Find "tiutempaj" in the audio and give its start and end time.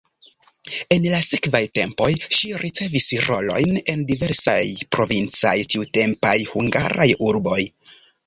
5.75-6.35